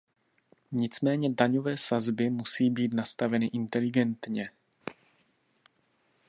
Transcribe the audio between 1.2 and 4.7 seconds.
daňové sazby musí být nastaveny inteligentně.